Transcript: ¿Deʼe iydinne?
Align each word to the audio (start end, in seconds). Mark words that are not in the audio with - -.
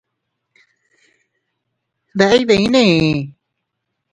¿Deʼe 2.17 2.35
iydinne? 2.37 2.83